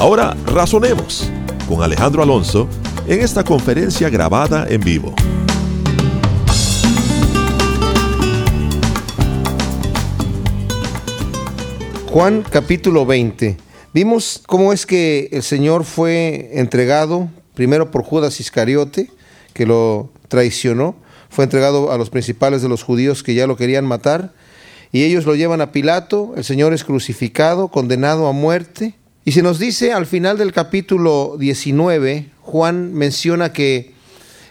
[0.00, 1.30] Ahora razonemos
[1.68, 2.66] con Alejandro Alonso
[3.06, 5.14] en esta conferencia grabada en vivo.
[12.06, 13.58] Juan capítulo 20.
[13.92, 19.10] Vimos cómo es que el Señor fue entregado primero por Judas Iscariote,
[19.52, 20.96] que lo traicionó,
[21.28, 24.32] fue entregado a los principales de los judíos que ya lo querían matar,
[24.92, 29.42] y ellos lo llevan a Pilato, el Señor es crucificado, condenado a muerte, y se
[29.42, 33.92] nos dice al final del capítulo 19, Juan menciona que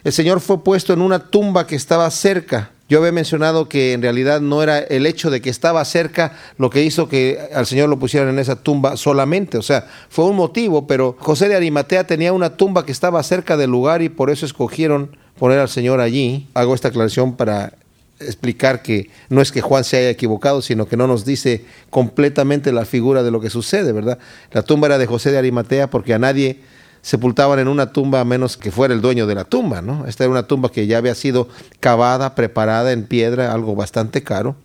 [0.04, 2.72] el Señor fue puesto en una tumba que estaba cerca.
[2.88, 6.70] Yo había mencionado que en realidad no era el hecho de que estaba cerca lo
[6.70, 10.36] que hizo que al Señor lo pusieran en esa tumba solamente, o sea, fue un
[10.36, 14.30] motivo, pero José de Arimatea tenía una tumba que estaba cerca del lugar y por
[14.30, 16.48] eso escogieron poner al Señor allí.
[16.54, 17.74] Hago esta aclaración para
[18.20, 22.72] explicar que no es que Juan se haya equivocado, sino que no nos dice completamente
[22.72, 24.20] la figura de lo que sucede, ¿verdad?
[24.52, 26.62] La tumba era de José de Arimatea porque a nadie
[27.02, 30.06] sepultaban en una tumba a menos que fuera el dueño de la tumba, ¿no?
[30.08, 31.48] Esta era una tumba que ya había sido
[31.80, 34.56] cavada, preparada en piedra, algo bastante caro.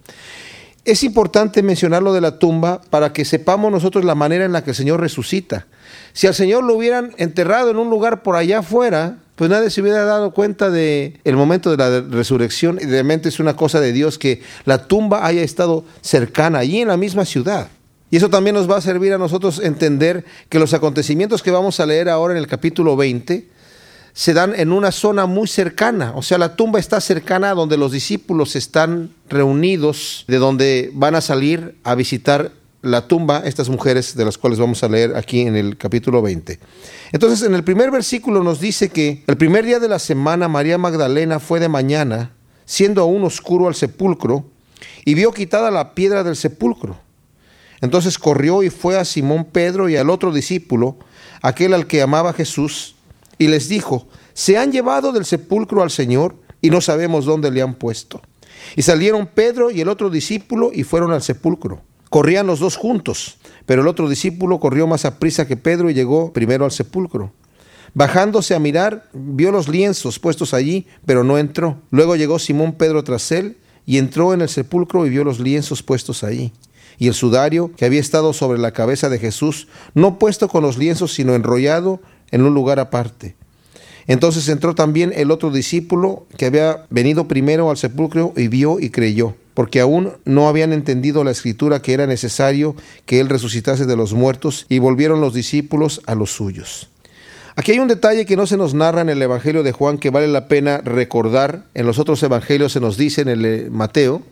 [0.84, 4.64] Es importante mencionar lo de la tumba para que sepamos nosotros la manera en la
[4.64, 5.66] que el Señor resucita.
[6.12, 9.80] Si al Señor lo hubieran enterrado en un lugar por allá afuera, pues nadie se
[9.80, 13.92] hubiera dado cuenta de el momento de la resurrección y realmente es una cosa de
[13.92, 17.68] Dios que la tumba haya estado cercana allí en la misma ciudad.
[18.10, 21.80] Y eso también nos va a servir a nosotros entender que los acontecimientos que vamos
[21.80, 23.48] a leer ahora en el capítulo 20
[24.12, 27.76] se dan en una zona muy cercana, o sea, la tumba está cercana a donde
[27.76, 32.52] los discípulos están reunidos, de donde van a salir a visitar
[32.84, 36.58] la tumba estas mujeres de las cuales vamos a leer aquí en el capítulo 20.
[37.12, 40.78] Entonces, en el primer versículo nos dice que el primer día de la semana María
[40.78, 42.32] Magdalena fue de mañana,
[42.64, 44.44] siendo aún oscuro al sepulcro,
[45.04, 46.96] y vio quitada la piedra del sepulcro.
[47.80, 50.96] Entonces corrió y fue a Simón Pedro y al otro discípulo,
[51.42, 52.96] aquel al que amaba Jesús,
[53.38, 57.62] y les dijo, se han llevado del sepulcro al Señor y no sabemos dónde le
[57.62, 58.22] han puesto.
[58.76, 61.82] Y salieron Pedro y el otro discípulo y fueron al sepulcro.
[62.14, 65.94] Corrían los dos juntos, pero el otro discípulo corrió más a prisa que Pedro y
[65.94, 67.32] llegó primero al sepulcro.
[67.92, 71.78] Bajándose a mirar, vio los lienzos puestos allí, pero no entró.
[71.90, 75.82] Luego llegó Simón Pedro tras él y entró en el sepulcro y vio los lienzos
[75.82, 76.52] puestos allí
[76.98, 80.78] y el sudario que había estado sobre la cabeza de Jesús, no puesto con los
[80.78, 83.34] lienzos, sino enrollado en un lugar aparte.
[84.06, 88.90] Entonces entró también el otro discípulo que había venido primero al sepulcro y vio y
[88.90, 92.76] creyó, porque aún no habían entendido la escritura que era necesario
[93.06, 96.90] que él resucitase de los muertos, y volvieron los discípulos a los suyos.
[97.56, 100.10] Aquí hay un detalle que no se nos narra en el Evangelio de Juan que
[100.10, 101.66] vale la pena recordar.
[101.74, 104.22] En los otros evangelios se nos dice en el eh, Mateo,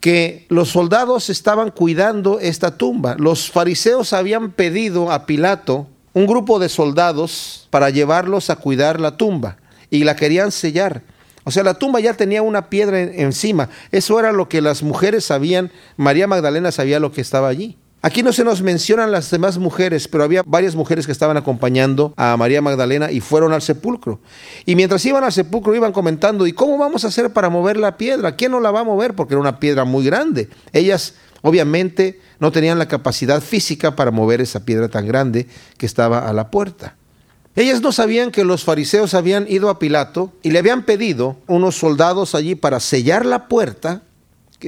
[0.00, 3.14] que los soldados estaban cuidando esta tumba.
[3.18, 9.18] Los fariseos habían pedido a Pilato un grupo de soldados para llevarlos a cuidar la
[9.18, 9.58] tumba
[9.90, 11.02] y la querían sellar.
[11.50, 13.70] O sea, la tumba ya tenía una piedra encima.
[13.90, 15.72] Eso era lo que las mujeres sabían.
[15.96, 17.76] María Magdalena sabía lo que estaba allí.
[18.02, 22.14] Aquí no se nos mencionan las demás mujeres, pero había varias mujeres que estaban acompañando
[22.16, 24.20] a María Magdalena y fueron al sepulcro.
[24.64, 27.96] Y mientras iban al sepulcro iban comentando, ¿y cómo vamos a hacer para mover la
[27.96, 28.36] piedra?
[28.36, 29.16] ¿Quién no la va a mover?
[29.16, 30.50] Porque era una piedra muy grande.
[30.72, 36.28] Ellas obviamente no tenían la capacidad física para mover esa piedra tan grande que estaba
[36.28, 36.94] a la puerta.
[37.56, 41.76] Ellas no sabían que los fariseos habían ido a Pilato y le habían pedido unos
[41.76, 44.02] soldados allí para sellar la puerta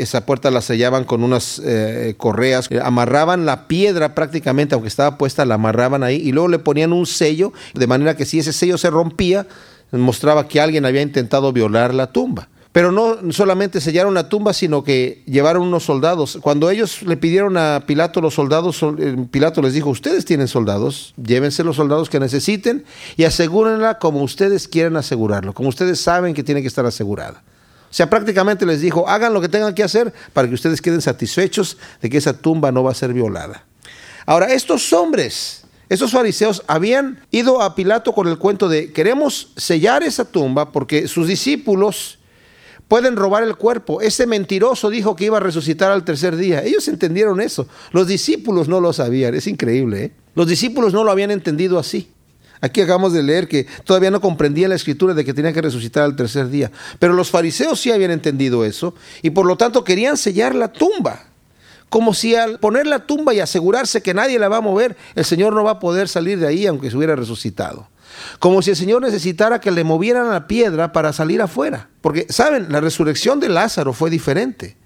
[0.00, 5.44] esa puerta la sellaban con unas eh, correas, amarraban la piedra prácticamente, aunque estaba puesta,
[5.44, 8.78] la amarraban ahí y luego le ponían un sello, de manera que si ese sello
[8.78, 9.46] se rompía,
[9.90, 12.48] mostraba que alguien había intentado violar la tumba.
[12.72, 16.38] Pero no solamente sellaron la tumba, sino que llevaron unos soldados.
[16.40, 21.12] Cuando ellos le pidieron a Pilato los soldados, eh, Pilato les dijo, ustedes tienen soldados,
[21.22, 22.84] llévense los soldados que necesiten
[23.18, 27.42] y asegúrenla como ustedes quieran asegurarlo, como ustedes saben que tiene que estar asegurada.
[27.90, 31.02] O sea, prácticamente les dijo, hagan lo que tengan que hacer para que ustedes queden
[31.02, 33.66] satisfechos de que esa tumba no va a ser violada.
[34.24, 40.02] Ahora, estos hombres, estos fariseos habían ido a Pilato con el cuento de, queremos sellar
[40.02, 42.18] esa tumba porque sus discípulos
[42.88, 44.00] pueden robar el cuerpo.
[44.00, 46.62] Ese mentiroso dijo que iba a resucitar al tercer día.
[46.62, 47.66] Ellos entendieron eso.
[47.92, 49.34] Los discípulos no lo sabían.
[49.34, 50.04] Es increíble.
[50.04, 50.12] ¿eh?
[50.34, 52.10] Los discípulos no lo habían entendido así.
[52.62, 56.04] Aquí acabamos de leer que todavía no comprendían la escritura de que tenía que resucitar
[56.04, 56.70] al tercer día.
[57.00, 61.24] Pero los fariseos sí habían entendido eso y por lo tanto querían sellar la tumba.
[61.88, 65.24] Como si al poner la tumba y asegurarse que nadie la va a mover, el
[65.24, 67.88] Señor no va a poder salir de ahí aunque se hubiera resucitado.
[68.38, 71.88] Como si el Señor necesitara que le movieran la piedra para salir afuera.
[72.00, 72.66] Porque, ¿saben?
[72.70, 74.76] La resurrección de Lázaro fue diferente.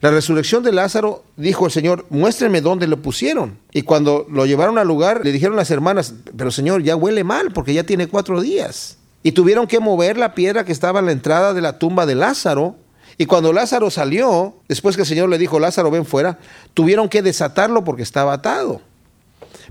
[0.00, 3.58] La resurrección de Lázaro, dijo el Señor, muéstrenme dónde lo pusieron.
[3.72, 7.50] Y cuando lo llevaron al lugar, le dijeron las hermanas, pero Señor, ya huele mal
[7.52, 8.98] porque ya tiene cuatro días.
[9.22, 12.14] Y tuvieron que mover la piedra que estaba en la entrada de la tumba de
[12.14, 12.76] Lázaro.
[13.16, 16.38] Y cuando Lázaro salió, después que el Señor le dijo, Lázaro, ven fuera,
[16.74, 18.82] tuvieron que desatarlo porque estaba atado.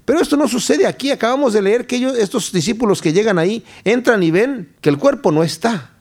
[0.06, 1.12] Pero esto no sucede aquí.
[1.12, 5.32] Acabamos de leer que estos discípulos que llegan ahí, entran y ven que el cuerpo
[5.32, 5.92] no está.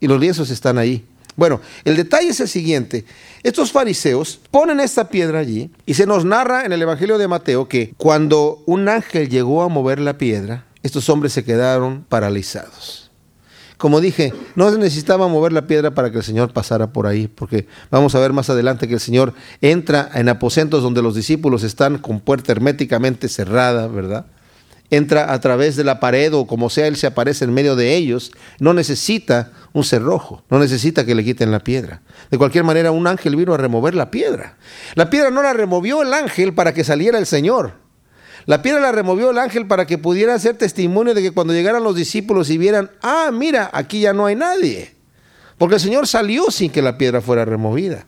[0.00, 1.06] Y los lienzos están ahí.
[1.36, 3.04] Bueno, el detalle es el siguiente.
[3.42, 7.68] Estos fariseos ponen esta piedra allí y se nos narra en el Evangelio de Mateo
[7.68, 13.03] que cuando un ángel llegó a mover la piedra, estos hombres se quedaron paralizados.
[13.84, 17.66] Como dije, no necesitaba mover la piedra para que el Señor pasara por ahí, porque
[17.90, 21.98] vamos a ver más adelante que el Señor entra en aposentos donde los discípulos están
[21.98, 24.24] con puerta herméticamente cerrada, ¿verdad?
[24.88, 27.94] entra a través de la pared o como sea, Él se aparece en medio de
[27.94, 32.00] ellos, no necesita un cerrojo, no necesita que le quiten la piedra.
[32.30, 34.56] De cualquier manera, un ángel vino a remover la piedra.
[34.94, 37.83] La piedra no la removió el ángel para que saliera el Señor.
[38.46, 41.82] La piedra la removió el ángel para que pudiera ser testimonio de que cuando llegaran
[41.82, 44.94] los discípulos y vieran, ah, mira, aquí ya no hay nadie.
[45.56, 48.06] Porque el Señor salió sin que la piedra fuera removida.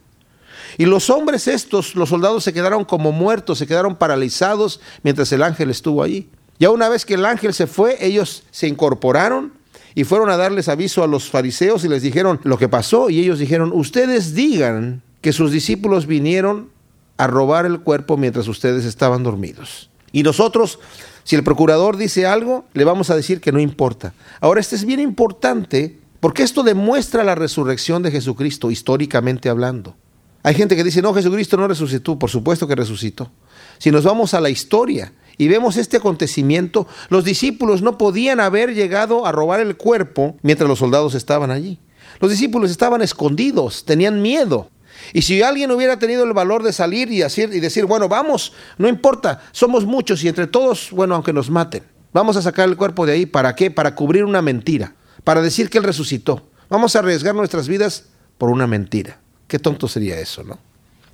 [0.78, 5.42] Y los hombres estos, los soldados se quedaron como muertos, se quedaron paralizados mientras el
[5.42, 6.28] ángel estuvo allí.
[6.58, 9.52] Ya una vez que el ángel se fue, ellos se incorporaron
[9.94, 13.20] y fueron a darles aviso a los fariseos y les dijeron lo que pasó y
[13.20, 16.70] ellos dijeron, ustedes digan que sus discípulos vinieron
[17.16, 19.88] a robar el cuerpo mientras ustedes estaban dormidos.
[20.16, 20.78] Y nosotros,
[21.24, 24.14] si el procurador dice algo, le vamos a decir que no importa.
[24.40, 29.94] Ahora, esto es bien importante porque esto demuestra la resurrección de Jesucristo, históricamente hablando.
[30.42, 33.30] Hay gente que dice, no, Jesucristo no resucitó, por supuesto que resucitó.
[33.76, 38.72] Si nos vamos a la historia, y vemos este acontecimiento, los discípulos no podían haber
[38.72, 41.78] llegado a robar el cuerpo mientras los soldados estaban allí.
[42.20, 44.70] Los discípulos estaban escondidos, tenían miedo.
[45.12, 47.20] Y si alguien hubiera tenido el valor de salir y
[47.60, 51.82] decir, bueno, vamos, no importa, somos muchos y entre todos, bueno, aunque nos maten,
[52.12, 53.70] vamos a sacar el cuerpo de ahí, ¿para qué?
[53.70, 54.94] Para cubrir una mentira,
[55.24, 56.48] para decir que Él resucitó.
[56.68, 58.04] Vamos a arriesgar nuestras vidas
[58.38, 59.18] por una mentira.
[59.46, 60.58] Qué tonto sería eso, ¿no?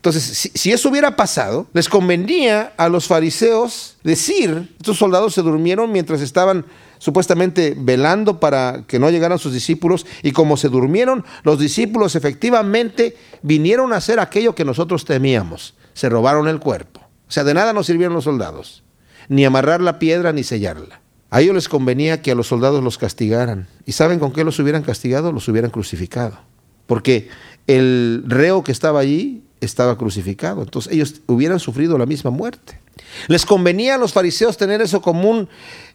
[0.02, 5.93] Entonces, si, eso hubiera pasado, les convenía a los fariseos decir, estos soldados se durmieron
[5.93, 6.67] mientras estaban
[7.02, 13.16] supuestamente velando para que no llegaran sus discípulos, y como se durmieron, los discípulos efectivamente
[13.43, 17.00] vinieron a hacer aquello que nosotros temíamos, se robaron el cuerpo.
[17.00, 18.84] O sea, de nada nos sirvieron los soldados,
[19.28, 21.00] ni amarrar la piedra ni sellarla.
[21.28, 23.66] A ellos les convenía que a los soldados los castigaran.
[23.84, 25.32] ¿Y saben con qué los hubieran castigado?
[25.32, 26.38] Los hubieran crucificado.
[26.87, 27.31] Porque
[27.66, 30.62] el reo que estaba allí estaba crucificado.
[30.62, 32.81] Entonces ellos hubieran sufrido la misma muerte.
[33.28, 35.48] Les convenía a los fariseos tener eso como un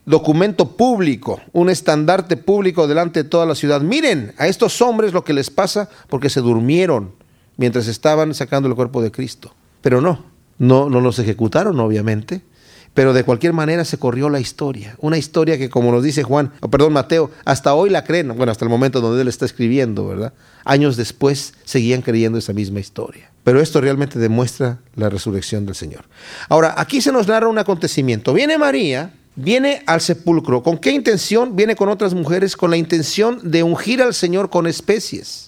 [0.06, 3.80] documento público, un estandarte público delante de toda la ciudad.
[3.80, 7.12] Miren a estos hombres lo que les pasa porque se durmieron
[7.56, 9.54] mientras estaban sacando el cuerpo de Cristo.
[9.82, 10.24] Pero no,
[10.58, 12.42] no, no los ejecutaron obviamente,
[12.98, 14.96] pero de cualquier manera se corrió la historia.
[14.98, 18.50] Una historia que, como nos dice Juan, o perdón, Mateo, hasta hoy la creen, bueno,
[18.50, 20.32] hasta el momento donde él está escribiendo, ¿verdad?
[20.64, 23.30] Años después seguían creyendo esa misma historia.
[23.44, 26.06] Pero esto realmente demuestra la resurrección del Señor.
[26.48, 28.34] Ahora, aquí se nos narra un acontecimiento.
[28.34, 30.64] Viene María, viene al sepulcro.
[30.64, 31.54] ¿Con qué intención?
[31.54, 35.47] Viene con otras mujeres, con la intención de ungir al Señor con especies.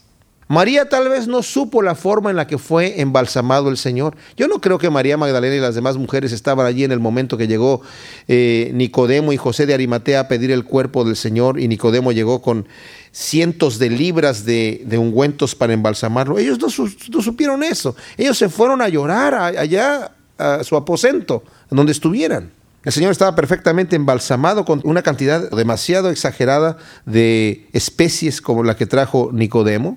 [0.50, 4.16] María tal vez no supo la forma en la que fue embalsamado el Señor.
[4.36, 7.38] Yo no creo que María Magdalena y las demás mujeres estaban allí en el momento
[7.38, 7.82] que llegó
[8.26, 12.42] eh, Nicodemo y José de Arimatea a pedir el cuerpo del Señor y Nicodemo llegó
[12.42, 12.66] con
[13.12, 16.36] cientos de libras de, ungüentos para embalsamarlo.
[16.36, 16.66] Ellos no,
[17.12, 17.94] no, supieron eso.
[18.16, 22.50] Ellos se fueron a llorar allá a su aposento, donde estuvieran.
[22.82, 26.76] El Señor estaba perfectamente embalsamado con una cantidad demasiado exagerada
[27.06, 29.96] de especies como la que trajo Nicodemo.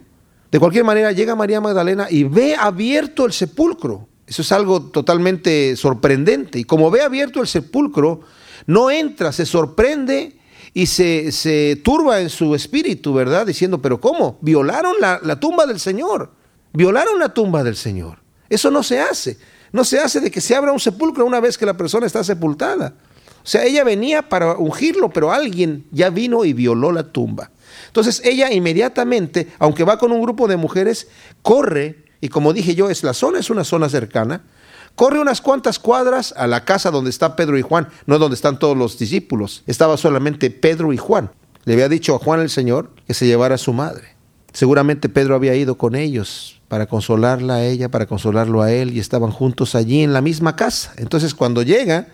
[0.53, 4.07] De cualquier manera, llega María Magdalena y ve abierto el sepulcro.
[4.27, 6.60] Eso es algo totalmente sorprendente.
[6.60, 8.22] Y como ve abierto el sepulcro,
[8.67, 10.38] no entra, se sorprende
[10.72, 13.48] y se, turba en su espíritu, ¿verdad?
[13.48, 14.38] Diciendo, pero ¿cómo?
[14.41, 16.29] Violaron la, la tumba del Señor.
[16.72, 18.19] Violaron la tumba del Señor.
[18.48, 19.39] Eso no se hace.
[19.72, 22.24] No se hace de que se abra un sepulcro una vez que la persona está
[22.24, 22.93] sepultada.
[23.43, 27.50] O sea, ella venía para ungirlo, pero alguien ya vino y violó la tumba.
[27.93, 31.09] Entonces ella inmediatamente, aunque va con un grupo de mujeres,
[31.43, 34.41] corre, y como dije yo, es la zona, es una zona cercana,
[34.95, 38.57] corre unas cuantas cuadras a la casa donde está Pedro y Juan, no donde están
[38.57, 41.29] todos los discípulos, estaba solamente Pedro y Juan.
[41.65, 44.15] Le había dicho a Juan el Señor que se llevara a su madre.
[44.53, 49.00] Seguramente Pedro había ido con ellos para consolarla a ella, para consolarlo a él, y
[49.00, 50.93] estaban juntos allí en la misma casa.
[50.97, 52.07] Entonces cuando llega,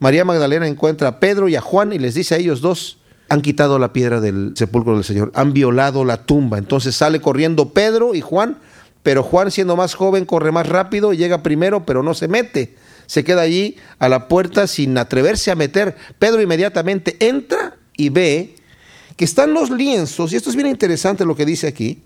[0.00, 2.99] María Magdalena encuentra a Pedro y a Juan y les dice a ellos dos,
[3.30, 6.58] han quitado la piedra del sepulcro del Señor, han violado la tumba.
[6.58, 8.58] Entonces sale corriendo Pedro y Juan,
[9.04, 12.74] pero Juan siendo más joven corre más rápido, llega primero, pero no se mete.
[13.06, 15.96] Se queda allí a la puerta sin atreverse a meter.
[16.18, 18.56] Pedro inmediatamente entra y ve
[19.16, 22.02] que están los lienzos, y esto es bien interesante lo que dice aquí.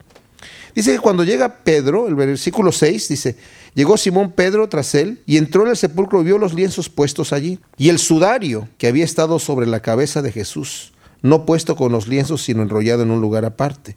[0.74, 3.36] Dice que cuando llega Pedro, el versículo 6 dice,
[3.74, 7.32] llegó Simón Pedro tras él y entró en el sepulcro y vio los lienzos puestos
[7.32, 10.93] allí y el sudario que había estado sobre la cabeza de Jesús
[11.24, 13.96] no puesto con los lienzos, sino enrollado en un lugar aparte.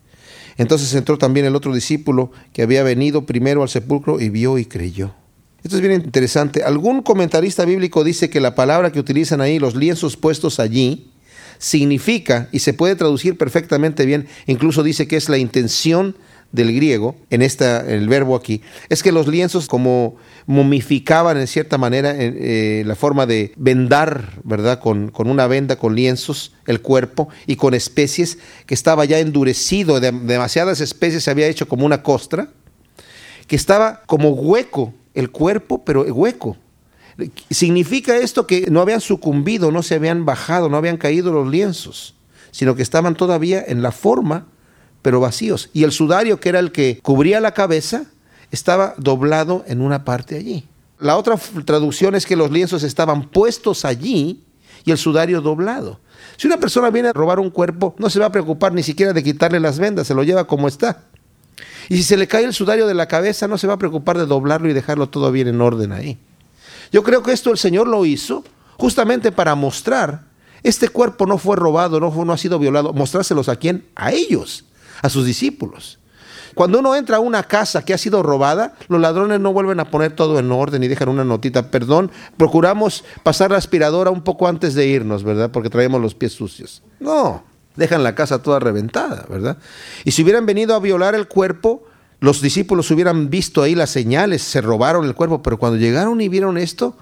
[0.57, 4.65] Entonces entró también el otro discípulo que había venido primero al sepulcro y vio y
[4.65, 5.13] creyó.
[5.61, 6.63] Esto es bien interesante.
[6.63, 11.11] Algún comentarista bíblico dice que la palabra que utilizan ahí, los lienzos puestos allí,
[11.57, 16.15] significa, y se puede traducir perfectamente bien, incluso dice que es la intención
[16.51, 21.77] del griego, en esta, el verbo aquí, es que los lienzos como momificaban en cierta
[21.77, 24.79] manera eh, la forma de vendar, ¿verdad?
[24.79, 29.99] Con, con, una venda, con lienzos, el cuerpo y con especies que estaba ya endurecido,
[29.99, 32.49] de, demasiadas especies se había hecho como una costra,
[33.47, 36.57] que estaba como hueco el cuerpo, pero hueco.
[37.49, 42.13] Significa esto que no habían sucumbido, no se habían bajado, no habían caído los lienzos,
[42.51, 44.47] sino que estaban todavía en la forma
[45.07, 45.69] pero vacíos.
[45.71, 48.07] Y el sudario, que era el que cubría la cabeza,
[48.51, 50.65] estaba doblado en una parte allí.
[50.99, 54.43] La otra traducción es que los lienzos estaban puestos allí
[54.83, 56.01] y el sudario doblado.
[56.35, 59.13] Si una persona viene a robar un cuerpo, no se va a preocupar ni siquiera
[59.13, 61.03] de quitarle las vendas, se lo lleva como está.
[61.87, 64.17] Y si se le cae el sudario de la cabeza, no se va a preocupar
[64.17, 66.17] de doblarlo y dejarlo todo bien en orden ahí.
[66.91, 68.43] Yo creo que esto el Señor lo hizo
[68.75, 70.25] justamente para mostrar,
[70.63, 73.85] este cuerpo no fue robado, no, no ha sido violado, mostrárselos a quién?
[73.95, 74.65] A ellos
[75.01, 75.99] a sus discípulos.
[76.57, 79.91] Cuando uno entra a una casa que ha sido robada, los ladrones no vuelven a
[79.91, 84.47] poner todo en orden y dejan una notita, perdón, procuramos pasar la aspiradora un poco
[84.47, 85.51] antes de irnos, ¿verdad?
[85.51, 86.81] Porque traemos los pies sucios.
[86.99, 87.43] No,
[87.75, 89.57] dejan la casa toda reventada, ¿verdad?
[90.03, 91.83] Y si hubieran venido a violar el cuerpo,
[92.19, 96.27] los discípulos hubieran visto ahí las señales, se robaron el cuerpo, pero cuando llegaron y
[96.27, 96.97] vieron esto,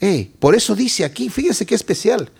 [0.00, 2.30] eh, por eso dice aquí, fíjese qué especial,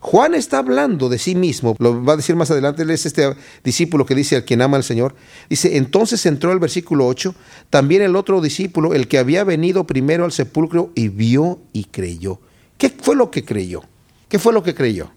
[0.00, 4.06] Juan está hablando de sí mismo, lo va a decir más adelante, es este discípulo
[4.06, 5.14] que dice al quien ama al Señor.
[5.50, 7.34] Dice, entonces entró el versículo 8,
[7.68, 12.40] también el otro discípulo, el que había venido primero al sepulcro y vio y creyó.
[12.76, 13.82] ¿Qué fue lo que creyó?
[14.28, 15.10] ¿Qué fue lo que creyó?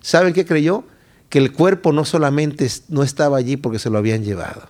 [0.00, 0.84] ¿Saben qué creyó?
[1.28, 4.68] Que el cuerpo no solamente no estaba allí porque se lo habían llevado.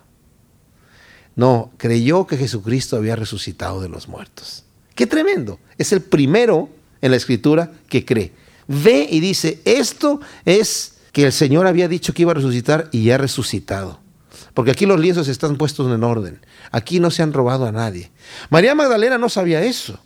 [1.37, 4.65] No, creyó que Jesucristo había resucitado de los muertos.
[4.95, 5.59] Qué tremendo.
[5.77, 6.69] Es el primero
[7.01, 8.33] en la escritura que cree
[8.73, 13.05] ve y dice, esto es que el Señor había dicho que iba a resucitar y
[13.05, 14.01] ya ha resucitado.
[14.55, 16.41] Porque aquí los lienzos están puestos en orden.
[16.71, 18.11] Aquí no se han robado a nadie.
[18.51, 19.99] María Magdalena no sabía eso.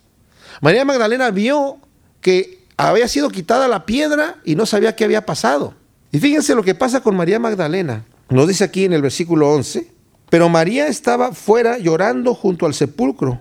[0.61, 1.78] María Magdalena vio
[2.20, 5.75] que había sido quitada la piedra y no sabía qué había pasado.
[6.12, 8.04] Y fíjense lo que pasa con María Magdalena.
[8.28, 9.90] Nos dice aquí en el versículo 11.
[10.28, 13.40] Pero María estaba fuera llorando junto al sepulcro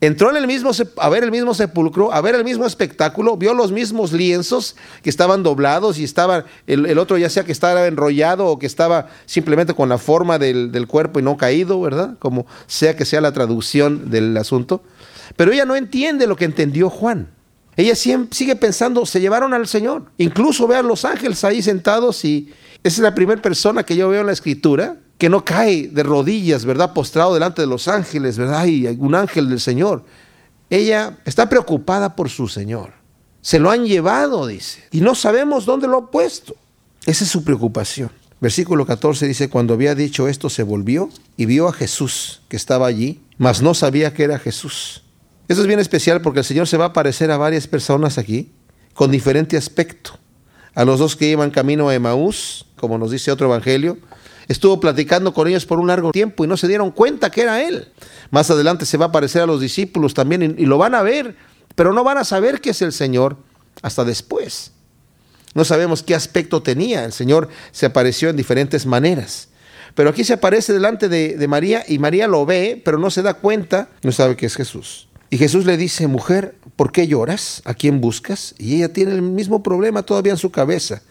[0.00, 3.54] Entró en el mismo, a ver el mismo sepulcro, a ver el mismo espectáculo, vio
[3.54, 8.46] los mismos lienzos que estaban doblados y estaba el, otro ya sea que estaba enrollado
[8.46, 12.18] o que estaba simplemente con la forma del, del, cuerpo y no caído, ¿verdad?
[12.18, 14.82] Como sea que sea la traducción del asunto.
[15.36, 17.28] Pero ella no entiende lo que entendió Juan.
[17.76, 20.04] Ella sigue pensando, se llevaron al Señor.
[20.18, 22.52] Incluso vean los ángeles ahí sentados y
[22.84, 26.02] esa es la primera persona que yo veo en la escritura que no cae de
[26.02, 26.92] rodillas, ¿verdad?
[26.92, 28.66] Postrado delante de los ángeles, ¿verdad?
[28.66, 30.04] Y un ángel del Señor.
[30.70, 32.92] Ella está preocupada por su Señor.
[33.40, 36.54] Se lo han llevado, dice, y no sabemos dónde lo ha puesto.
[37.06, 38.10] Esa es su preocupación.
[38.40, 42.86] Versículo 14 dice, cuando había dicho esto, se volvió y vio a Jesús que estaba
[42.86, 45.02] allí, mas no sabía que era Jesús.
[45.48, 48.50] Eso es bien especial porque el Señor se va a aparecer a varias personas aquí
[48.94, 50.18] con diferente aspecto.
[50.74, 53.98] A los dos que iban camino a Emaús, como nos dice otro evangelio,
[54.48, 57.62] Estuvo platicando con ellos por un largo tiempo y no se dieron cuenta que era
[57.62, 57.88] Él.
[58.30, 61.36] Más adelante se va a aparecer a los discípulos también y, lo van a ver
[61.74, 63.36] pero no van a saber que es el Señor
[63.82, 64.72] hasta después.
[65.54, 67.04] No sabemos qué aspecto tenía.
[67.04, 69.48] El Señor se apareció en diferentes maneras.
[69.94, 73.22] Pero aquí se aparece delante de, de, María y María lo ve, pero no se
[73.22, 75.08] da cuenta, no sabe que es Jesús.
[75.30, 77.62] Y Jesús le dice, mujer, ¿por qué lloras?
[77.64, 78.54] ¿A quién buscas?
[78.58, 81.02] Y ella tiene el mismo problema todavía en su cabeza.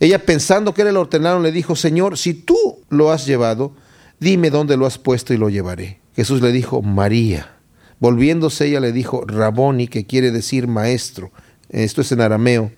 [0.00, 3.72] Ella pensando que era el hortelano le dijo, Señor, si tú lo has llevado,
[4.20, 6.00] dime dónde lo has puesto y lo llevaré.
[6.14, 7.50] Jesús le dijo, María.
[8.00, 11.30] Volviéndose ella le dijo, Raboni, que quiere decir maestro.
[11.70, 12.70] Esto es en arameo.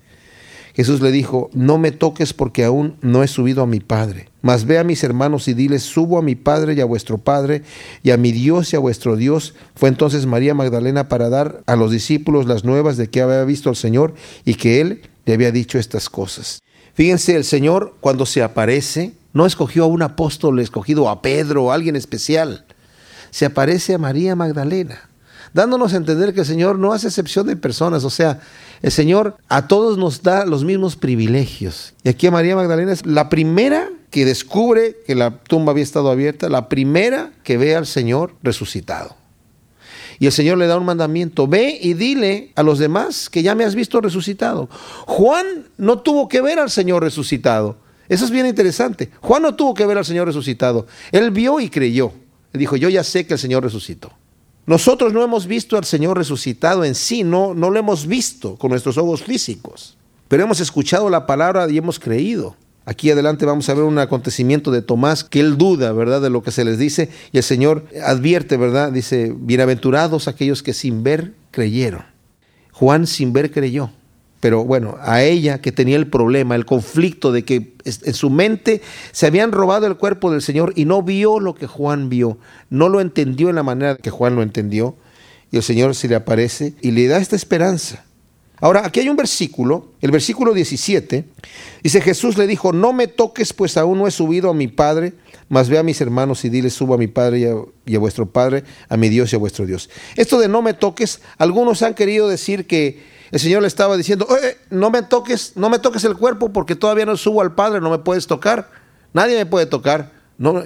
[0.76, 4.66] Jesús le dijo, no me toques porque aún no he subido a mi Padre, mas
[4.66, 7.62] ve a mis hermanos y diles, subo a mi Padre y a vuestro Padre,
[8.02, 9.54] y a mi Dios y a vuestro Dios.
[9.74, 13.70] Fue entonces María Magdalena para dar a los discípulos las nuevas de que había visto
[13.70, 14.12] al Señor
[14.44, 16.60] y que Él le había dicho estas cosas.
[16.96, 21.70] Fíjense, el Señor cuando se aparece, no escogió a un apóstol escogido a Pedro o
[21.70, 22.64] a alguien especial,
[23.30, 25.08] se aparece a María Magdalena
[25.56, 28.40] dándonos a entender que el Señor no hace excepción de personas, o sea,
[28.82, 31.94] el Señor a todos nos da los mismos privilegios.
[32.04, 36.10] Y aquí a María Magdalena es la primera que descubre que la tumba había estado
[36.10, 39.16] abierta, la primera que ve al Señor resucitado.
[40.18, 43.54] Y el Señor le da un mandamiento, ve y dile a los demás que ya
[43.54, 44.68] me has visto resucitado.
[45.06, 47.76] Juan no tuvo que ver al Señor resucitado.
[48.08, 49.10] Eso es bien interesante.
[49.20, 50.86] Juan no tuvo que ver al Señor resucitado.
[51.12, 52.12] Él vio y creyó.
[52.52, 54.12] Dijo, yo ya sé que el Señor resucitó.
[54.66, 58.70] Nosotros no hemos visto al Señor resucitado en sí, no, no lo hemos visto con
[58.70, 59.96] nuestros ojos físicos,
[60.26, 62.56] pero hemos escuchado la palabra y hemos creído.
[62.88, 66.44] Aquí adelante vamos a ver un acontecimiento de Tomás que él duda, ¿verdad?, de lo
[66.44, 68.92] que se les dice y el Señor advierte, ¿verdad?
[68.92, 72.04] Dice, bienaventurados aquellos que sin ver creyeron.
[72.70, 73.90] Juan sin ver creyó.
[74.38, 78.82] Pero bueno, a ella que tenía el problema, el conflicto de que en su mente
[79.10, 82.38] se habían robado el cuerpo del Señor y no vio lo que Juan vio,
[82.70, 84.94] no lo entendió en la manera que Juan lo entendió,
[85.50, 88.05] y el Señor se le aparece y le da esta esperanza.
[88.60, 91.24] Ahora, aquí hay un versículo, el versículo 17,
[91.82, 95.12] dice Jesús le dijo, no me toques, pues aún no he subido a mi Padre,
[95.48, 98.64] mas ve a mis hermanos y dile, subo a mi Padre y a, vuestro Padre,
[98.88, 99.90] a mi Dios y a vuestro Dios.
[100.16, 104.26] Esto de no me toques, algunos han querido decir que el Señor le estaba diciendo,
[104.70, 107.90] no me toques, no me toques el cuerpo porque todavía no subo al Padre, no
[107.90, 108.70] me puedes tocar,
[109.12, 110.12] nadie me puede tocar.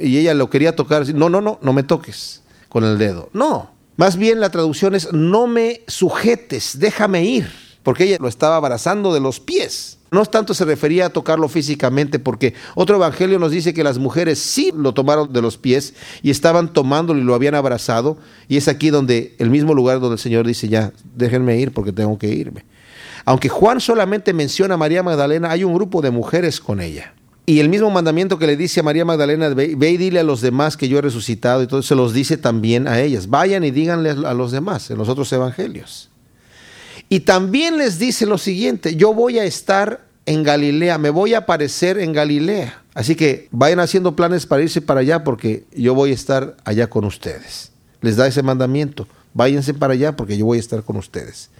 [0.00, 3.30] Y ella lo quería tocar, no, no, no, no me toques con el dedo.
[3.32, 8.56] No, más bien la traducción es, no me sujetes, déjame ir, porque ella lo estaba
[8.56, 9.98] abrazando de los pies.
[10.10, 14.40] No tanto se refería a tocarlo físicamente, porque otro evangelio nos dice que las mujeres
[14.40, 18.18] sí lo tomaron de los pies y estaban tomándolo y lo habían abrazado.
[18.48, 21.92] Y es aquí donde, el mismo lugar donde el Señor dice, ya, déjenme ir porque
[21.92, 22.64] tengo que irme.
[23.24, 27.14] Aunque Juan solamente menciona a María Magdalena, hay un grupo de mujeres con ella.
[27.46, 30.24] Y el mismo mandamiento que le dice a María Magdalena, ve, ve, y dile a
[30.24, 33.28] los demás que yo he resucitado, entonces se los dice también a ellas.
[33.28, 36.10] Vayan y díganle a los demás en los otros evangelios.
[37.12, 41.38] Y también les dice lo siguiente, yo voy a estar en Galilea, me voy a
[41.38, 42.84] aparecer en Galilea.
[42.94, 46.88] Así que vayan haciendo planes para irse para allá porque yo voy a estar allá
[46.88, 47.72] con ustedes.
[48.00, 51.50] Les da ese mandamiento, váyanse para allá porque yo voy a estar con ustedes.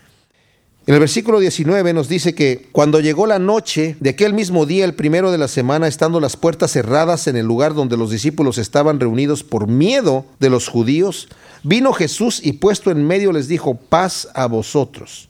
[0.87, 4.85] En el versículo 19 nos dice que cuando llegó la noche de aquel mismo día,
[4.85, 8.57] el primero de la semana, estando las puertas cerradas en el lugar donde los discípulos
[8.57, 11.29] estaban reunidos por miedo de los judíos,
[11.65, 15.30] vino Jesús y puesto en medio les dijo, paz a vosotros.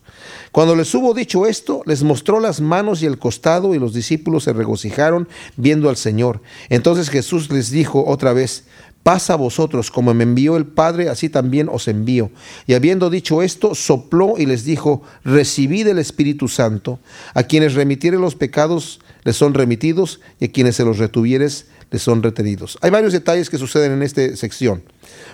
[0.53, 4.45] Cuando les hubo dicho esto, les mostró las manos y el costado y los discípulos
[4.45, 6.43] se regocijaron viendo al Señor.
[6.69, 8.65] Entonces Jesús les dijo otra vez,
[9.03, 12.31] pasa a vosotros, como me envió el Padre, así también os envío.
[12.67, 16.99] Y habiendo dicho esto, sopló y les dijo, recibid el Espíritu Santo.
[17.35, 22.03] A quienes remitieren los pecados les son remitidos y a quienes se los retuvieres les
[22.03, 22.79] son retenidos.
[22.81, 24.83] Hay varios detalles que suceden en esta sección.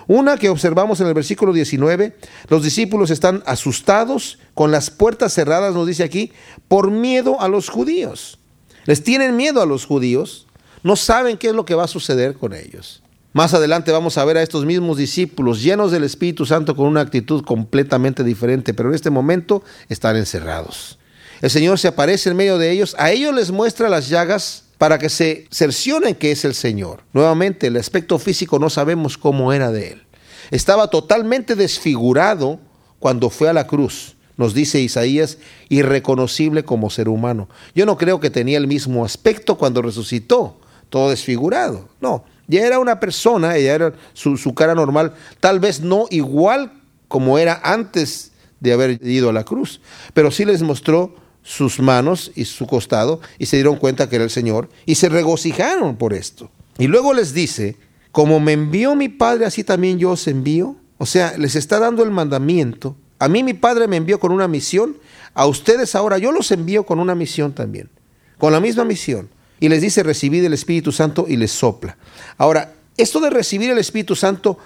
[0.07, 2.15] Una que observamos en el versículo 19,
[2.49, 6.31] los discípulos están asustados con las puertas cerradas, nos dice aquí,
[6.67, 8.39] por miedo a los judíos.
[8.85, 10.47] Les tienen miedo a los judíos,
[10.83, 13.03] no saben qué es lo que va a suceder con ellos.
[13.33, 17.01] Más adelante vamos a ver a estos mismos discípulos llenos del Espíritu Santo con una
[17.01, 20.97] actitud completamente diferente, pero en este momento están encerrados.
[21.41, 24.97] El Señor se aparece en medio de ellos, a ellos les muestra las llagas para
[24.97, 27.03] que se cercioren que es el Señor.
[27.13, 30.03] Nuevamente, el aspecto físico no sabemos cómo era de él.
[30.51, 32.59] Estaba totalmente desfigurado
[32.99, 37.49] cuando fue a la cruz, nos dice Isaías, irreconocible como ser humano.
[37.75, 40.59] Yo no creo que tenía el mismo aspecto cuando resucitó,
[40.89, 41.89] todo desfigurado.
[41.99, 46.71] No, ya era una persona, ya era su cara normal, tal vez no igual
[47.07, 49.81] como era antes de haber ido a la cruz,
[50.13, 51.15] pero sí les mostró
[51.47, 55.07] sus manos y su costado y se dieron cuenta que era el Señor y se
[55.07, 56.51] regocijaron por esto.
[56.77, 57.77] Y luego les dice,
[58.11, 60.75] como me envió mi Padre, así también yo os envío.
[60.97, 64.47] O sea, les está dando el mandamiento A mí mi Padre me envió con una
[64.47, 64.97] misión,
[65.33, 67.89] a ustedes ahora yo los envío con una misión también,
[68.37, 69.29] con la misma misión.
[69.59, 71.97] Y les dice, recibid el Espíritu Santo y les sopla.
[72.37, 74.59] Ahora, esto de recibir el Espíritu Santo,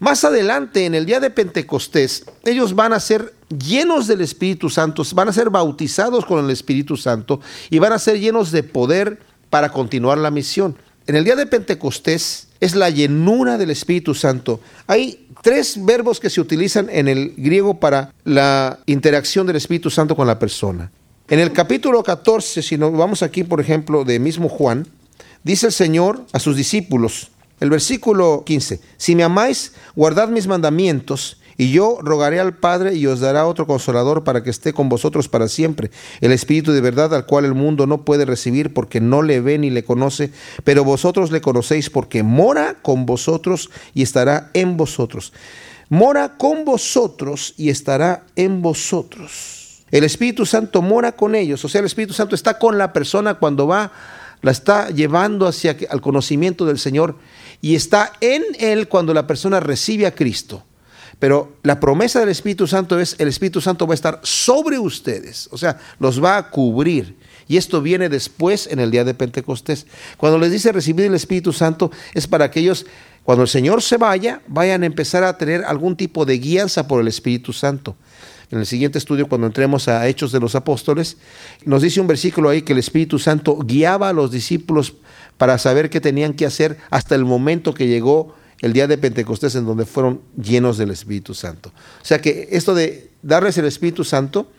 [0.00, 5.02] más adelante, en el día de Pentecostés, ellos van a ser llenos del Espíritu Santo,
[5.14, 9.20] van a ser bautizados con el Espíritu Santo y van a ser llenos de poder
[9.50, 10.76] para continuar la misión.
[11.06, 14.60] En el día de Pentecostés es la llenura del Espíritu Santo.
[14.86, 20.16] Hay tres verbos que se utilizan en el griego para la interacción del Espíritu Santo
[20.16, 20.90] con la persona.
[21.28, 24.86] En el capítulo 14, si nos vamos aquí, por ejemplo, de mismo Juan,
[25.42, 27.30] dice el Señor a sus discípulos,
[27.60, 33.06] el versículo 15, si me amáis, guardad mis mandamientos, y yo rogaré al Padre y
[33.06, 35.90] os dará otro consolador para que esté con vosotros para siempre,
[36.20, 39.58] el Espíritu de verdad al cual el mundo no puede recibir porque no le ve
[39.58, 40.32] ni le conoce,
[40.64, 45.32] pero vosotros le conocéis porque mora con vosotros y estará en vosotros.
[45.88, 49.84] Mora con vosotros y estará en vosotros.
[49.90, 53.34] El Espíritu Santo mora con ellos, o sea, el Espíritu Santo está con la persona
[53.34, 53.92] cuando va,
[54.42, 57.16] la está llevando hacia el conocimiento del Señor
[57.64, 60.62] y está en él cuando la persona recibe a Cristo.
[61.18, 65.48] Pero la promesa del Espíritu Santo es, el Espíritu Santo va a estar sobre ustedes,
[65.50, 67.16] o sea, los va a cubrir.
[67.48, 69.86] Y esto viene después en el día de Pentecostés.
[70.18, 72.84] Cuando les dice recibir el Espíritu Santo es para que ellos,
[73.22, 77.00] cuando el Señor se vaya, vayan a empezar a tener algún tipo de guianza por
[77.00, 77.96] el Espíritu Santo.
[78.50, 81.16] En el siguiente estudio, cuando entremos a Hechos de los Apóstoles,
[81.64, 84.96] nos dice un versículo ahí que el Espíritu Santo guiaba a los discípulos
[85.36, 89.54] para saber qué tenían que hacer hasta el momento que llegó el día de Pentecostés
[89.56, 91.72] en donde fueron llenos del Espíritu Santo.
[92.00, 94.50] O sea que esto de darles el Espíritu Santo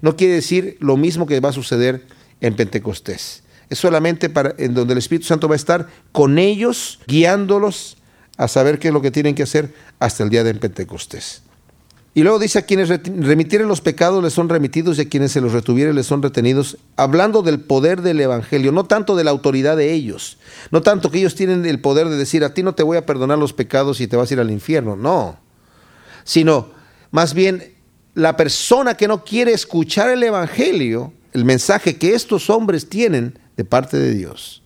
[0.00, 2.06] no quiere decir lo mismo que va a suceder
[2.40, 3.42] en Pentecostés.
[3.68, 7.98] Es solamente para en donde el Espíritu Santo va a estar con ellos, guiándolos
[8.36, 11.42] a saber qué es lo que tienen que hacer hasta el día de Pentecostés.
[12.12, 15.40] Y luego dice a quienes remitieren los pecados les son remitidos y a quienes se
[15.40, 19.76] los retuvieren les son retenidos, hablando del poder del Evangelio, no tanto de la autoridad
[19.76, 20.38] de ellos,
[20.72, 23.06] no tanto que ellos tienen el poder de decir a ti no te voy a
[23.06, 25.38] perdonar los pecados y te vas a ir al infierno, no,
[26.24, 26.70] sino
[27.12, 27.74] más bien
[28.14, 33.64] la persona que no quiere escuchar el Evangelio, el mensaje que estos hombres tienen de
[33.64, 34.60] parte de Dios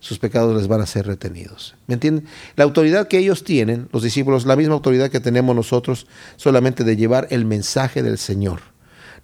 [0.00, 1.76] sus pecados les van a ser retenidos.
[1.86, 2.26] ¿Me entienden?
[2.56, 6.96] La autoridad que ellos tienen, los discípulos, la misma autoridad que tenemos nosotros, solamente de
[6.96, 8.60] llevar el mensaje del Señor,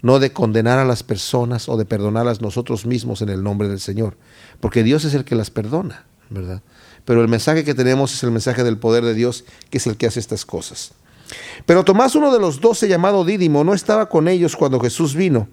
[0.02, 3.80] no de condenar a las personas o de perdonarlas nosotros mismos en el nombre del
[3.80, 4.16] Señor,
[4.60, 6.62] porque Dios es el que las perdona, ¿verdad?
[7.06, 9.96] Pero el mensaje que tenemos es el mensaje del poder de Dios, que es el
[9.96, 10.92] que hace estas cosas.
[11.64, 15.48] Pero Tomás, uno de los doce llamado Dídimo, no estaba con ellos cuando Jesús vino.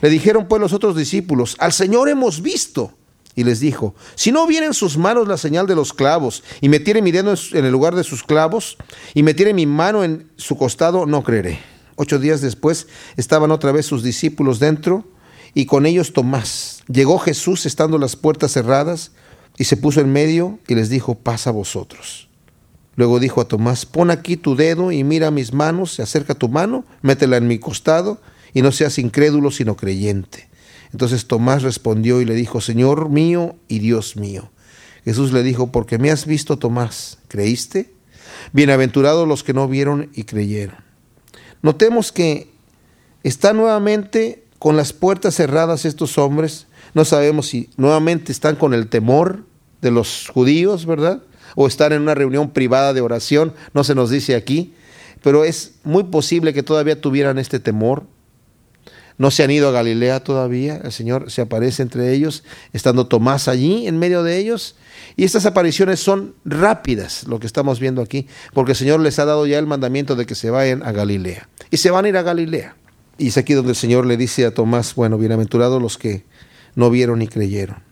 [0.00, 2.97] Le dijeron pues los otros discípulos, al Señor hemos visto
[3.38, 6.68] y les dijo, si no viene en sus manos la señal de los clavos, y
[6.68, 8.76] metiere mi dedo en el lugar de sus clavos,
[9.14, 11.60] y metiere mi mano en su costado, no creeré.
[11.94, 15.04] Ocho días después estaban otra vez sus discípulos dentro,
[15.54, 16.82] y con ellos Tomás.
[16.88, 19.12] Llegó Jesús estando las puertas cerradas,
[19.56, 22.28] y se puso en medio, y les dijo, pasa vosotros.
[22.96, 26.48] Luego dijo a Tomás, pon aquí tu dedo y mira mis manos, se acerca tu
[26.48, 28.20] mano, métela en mi costado,
[28.52, 30.48] y no seas incrédulo, sino creyente.
[30.92, 34.50] Entonces Tomás respondió y le dijo, Señor mío y Dios mío.
[35.04, 37.92] Jesús le dijo, porque me has visto, Tomás, ¿creíste?
[38.52, 40.76] Bienaventurados los que no vieron y creyeron.
[41.62, 42.50] Notemos que
[43.22, 46.66] están nuevamente con las puertas cerradas estos hombres.
[46.94, 49.44] No sabemos si nuevamente están con el temor
[49.80, 51.22] de los judíos, ¿verdad?
[51.54, 54.74] O están en una reunión privada de oración, no se nos dice aquí,
[55.22, 58.04] pero es muy posible que todavía tuvieran este temor
[59.18, 63.48] no se han ido a Galilea todavía, el Señor se aparece entre ellos, estando Tomás
[63.48, 64.76] allí en medio de ellos.
[65.16, 69.24] Y estas apariciones son rápidas, lo que estamos viendo aquí, porque el Señor les ha
[69.24, 71.48] dado ya el mandamiento de que se vayan a Galilea.
[71.70, 72.76] Y se van a ir a Galilea.
[73.18, 76.24] Y es aquí donde el Señor le dice a Tomás, bueno, bienaventurados los que
[76.76, 77.82] no vieron ni creyeron.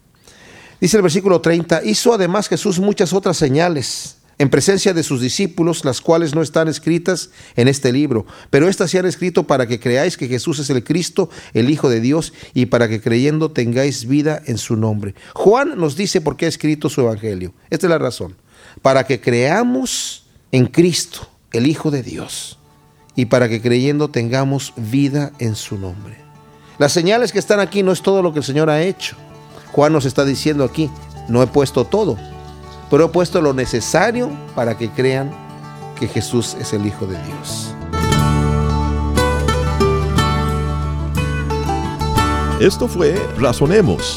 [0.81, 5.85] Dice el versículo 30, hizo además Jesús muchas otras señales en presencia de sus discípulos,
[5.85, 9.81] las cuales no están escritas en este libro, pero estas se han escrito para que
[9.81, 14.07] creáis que Jesús es el Cristo, el Hijo de Dios, y para que creyendo tengáis
[14.07, 15.15] vida en su nombre.
[15.35, 17.55] Juan nos dice por qué ha escrito su Evangelio.
[17.71, 18.37] Esta es la razón.
[18.83, 22.59] Para que creamos en Cristo, el Hijo de Dios,
[23.15, 26.19] y para que creyendo tengamos vida en su nombre.
[26.79, 29.17] Las señales que están aquí no es todo lo que el Señor ha hecho.
[29.73, 30.91] Juan nos está diciendo aquí,
[31.29, 32.19] no he puesto todo,
[32.91, 35.31] pero he puesto lo necesario para que crean
[35.99, 37.73] que Jesús es el Hijo de Dios.
[42.61, 44.17] Esto fue Razonemos.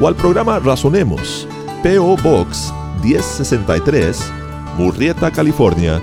[0.00, 1.48] o al programa Razonemos,
[1.82, 2.72] PO Box
[3.02, 4.32] 1063,
[4.76, 6.02] Murrieta, California